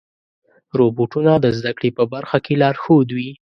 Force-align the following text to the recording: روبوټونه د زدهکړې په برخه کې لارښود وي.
روبوټونه 0.77 1.31
د 1.43 1.45
زدهکړې 1.57 1.89
په 1.97 2.03
برخه 2.13 2.37
کې 2.45 2.53
لارښود 2.61 3.07
وي. 3.17 3.31